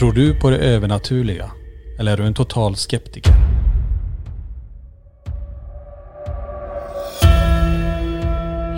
Tror 0.00 0.12
du 0.12 0.34
på 0.34 0.50
det 0.50 0.56
övernaturliga? 0.56 1.50
Eller 1.98 2.12
är 2.12 2.16
du 2.16 2.26
en 2.26 2.34
total 2.34 2.76
skeptiker? 2.76 3.32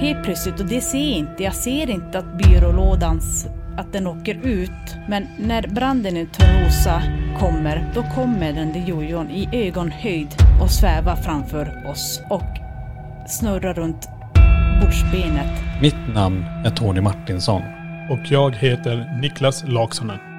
Helt 0.01 0.25
plötsligt, 0.25 0.61
och 0.61 0.67
det 0.67 0.81
ser 0.81 0.99
jag 0.99 1.19
inte, 1.19 1.43
jag 1.43 1.55
ser 1.55 1.91
inte 1.91 2.19
att 2.19 2.39
byrålådans, 2.39 3.47
att 3.79 3.93
den 3.93 4.07
åker 4.07 4.35
ut. 4.47 4.97
Men 5.09 5.27
när 5.39 5.69
branden 5.69 6.17
i 6.17 6.27
Törnrosa 6.27 7.03
kommer, 7.39 7.93
då 7.95 8.03
kommer 8.03 8.53
den 8.53 8.73
där 8.73 8.87
jojon 8.87 9.31
i 9.31 9.49
ögonhöjd 9.53 10.29
och 10.63 10.71
svävar 10.71 11.17
framför 11.17 11.91
oss 11.91 12.21
och 12.31 12.59
snurrar 13.29 13.75
runt 13.75 14.09
bordsbenet. 14.83 15.83
Mitt 15.83 16.15
namn 16.15 16.45
är 16.65 16.71
Tony 16.71 17.01
Martinsson. 17.01 17.63
Och 18.11 18.21
jag 18.31 18.55
heter 18.55 19.21
Niklas 19.21 19.65
Laksonen. 19.67 20.32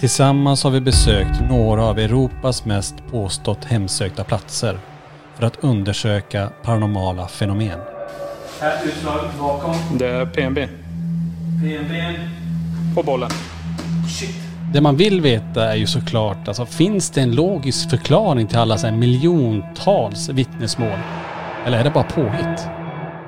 Tillsammans 0.00 0.64
har 0.64 0.70
vi 0.70 0.80
besökt 0.80 1.40
några 1.48 1.84
av 1.84 1.98
Europas 1.98 2.64
mest 2.64 2.94
påstått 3.10 3.64
hemsökta 3.64 4.24
platser 4.24 4.78
för 5.34 5.46
att 5.46 5.64
undersöka 5.64 6.50
paranormala 6.62 7.28
fenomen. 7.28 7.78
Här 8.60 8.86
utslag 8.86 9.20
bakom. 9.38 9.74
Det 9.98 10.06
är 10.06 10.26
PNB. 10.26 10.68
PNB. 11.62 12.18
På 12.94 13.02
bollen. 13.02 13.30
Shit. 14.18 14.36
Det 14.72 14.80
man 14.80 14.96
vill 14.96 15.20
veta 15.20 15.72
är 15.72 15.76
ju 15.76 15.86
såklart, 15.86 16.48
alltså 16.48 16.66
finns 16.66 17.10
det 17.10 17.20
en 17.20 17.34
logisk 17.34 17.90
förklaring 17.90 18.46
till 18.46 18.58
alla 18.58 18.78
så 18.78 18.86
här 18.86 18.96
miljontals 18.96 20.28
vittnesmål? 20.28 20.98
Eller 21.66 21.78
är 21.78 21.84
det 21.84 21.90
bara 21.90 22.04
påhitt? 22.04 22.68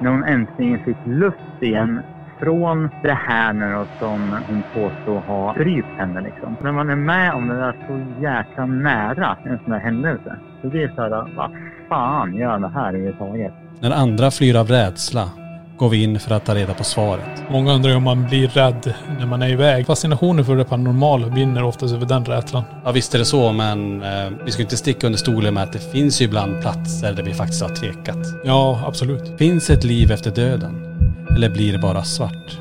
när 0.02 0.11
hon 0.11 0.25
äntligen 0.25 0.85
fick 0.85 0.97
luft 1.07 1.63
igen 1.63 2.02
från 2.42 2.88
det 3.02 3.19
här 3.28 3.52
nu 3.52 3.73
då 3.74 3.87
som 3.98 4.42
hon 4.48 4.62
påstår 4.74 5.20
har 5.20 5.55
strypt 5.55 5.98
henne 5.98 6.20
liksom. 6.20 6.56
När 6.62 6.73
man 6.73 6.91
är 6.91 6.96
med 6.96 7.34
om 7.34 7.48
det 7.48 7.56
där 7.56 7.74
så 7.87 8.23
jäkla 8.23 8.66
nära 8.66 9.37
en 9.45 9.59
sån 9.65 9.73
här 9.73 9.80
händelse. 9.80 10.37
Så 10.62 10.68
det 10.68 10.82
är 10.82 10.93
så 10.95 11.02
här, 11.02 11.10
vad 11.37 11.51
fan 11.88 12.34
gör 12.34 12.59
det 12.59 12.68
här 12.68 12.88
överhuvudtaget? 12.88 13.52
När 13.80 13.90
andra 13.90 14.30
flyr 14.30 14.57
av 14.57 14.68
rädsla 14.68 15.29
går 15.76 15.88
vi 15.88 16.02
in 16.02 16.21
för 16.21 16.34
att 16.34 16.45
ta 16.45 16.54
reda 16.54 16.74
på 16.74 16.84
svaret. 16.84 17.45
Många 17.51 17.73
undrar 17.73 17.96
om 17.96 18.02
man 18.02 18.26
blir 18.29 18.49
rädd 18.49 18.95
när 19.18 19.27
man 19.27 19.43
är 19.43 19.49
iväg. 19.49 19.87
Fascinationen 19.87 20.45
för 20.45 20.56
det 20.56 20.65
paranormala 20.65 21.27
vinner 21.27 21.62
oftast 21.62 21.95
över 21.95 22.06
den 22.06 22.24
rädslan. 22.24 22.62
Ja 22.84 22.93
visst 22.93 23.15
är 23.15 23.18
det 23.18 23.24
så 23.24 23.52
men 23.52 24.02
eh, 24.02 24.30
vi 24.45 24.51
ska 24.51 24.62
inte 24.62 24.77
sticka 24.77 25.06
under 25.06 25.18
stolen 25.18 25.54
med 25.54 25.62
att 25.62 25.73
det 25.73 25.93
finns 25.93 26.21
ju 26.21 26.24
ibland 26.24 26.60
platser 26.60 27.12
där 27.12 27.23
vi 27.23 27.34
faktiskt 27.34 27.62
har 27.62 27.68
tvekat. 27.68 28.27
Ja, 28.45 28.82
absolut. 28.87 29.38
Finns 29.38 29.71
ett 29.71 29.84
liv 29.84 30.12
efter 30.12 30.30
döden? 30.30 30.91
Eller 31.37 31.51
blir 31.51 31.73
det 31.73 31.79
bara 31.79 32.05
svart? 32.05 32.59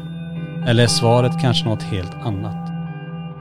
Eller 0.68 0.84
är 0.84 0.88
svaret 0.88 1.42
kanske 1.42 1.66
något 1.66 1.84
helt 1.84 2.16
annat? 2.24 2.72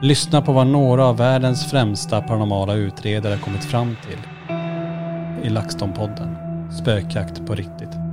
Lyssna 0.03 0.43
på 0.43 0.53
vad 0.53 0.67
några 0.67 1.05
av 1.05 1.17
världens 1.17 1.71
främsta 1.71 2.23
paranormala 2.23 2.75
utredare 2.75 3.39
kommit 3.39 3.65
fram 3.65 3.97
till 4.07 4.19
i 5.43 5.49
LaxTon-podden. 5.49 6.37
Spökjakt 6.71 7.47
på 7.47 7.55
riktigt. 7.55 8.10